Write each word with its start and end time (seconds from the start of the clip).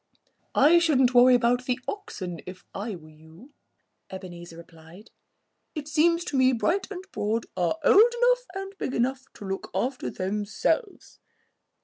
"I 0.55 0.79
shouldn't 0.79 1.13
worry 1.13 1.35
about 1.35 1.65
the 1.65 1.79
oxen 1.87 2.39
if 2.47 2.63
I 2.73 2.95
were 2.95 3.07
you," 3.11 3.51
Ebenezer 4.09 4.57
replied. 4.57 5.11
"It 5.75 5.87
seems 5.87 6.23
to 6.23 6.37
me 6.37 6.53
Bright 6.53 6.89
and 6.89 7.03
Broad 7.11 7.45
are 7.55 7.77
old 7.83 8.13
enough 8.17 8.43
and 8.55 8.73
big 8.79 8.95
enough 8.95 9.21
to 9.35 9.45
look 9.45 9.69
out 9.75 9.99
for 9.99 10.09
themselves." 10.09 11.19